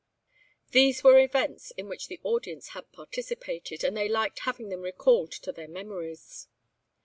[0.71, 5.31] These were events in which the audience had participated, and they liked having them recalled
[5.33, 6.47] to their memories.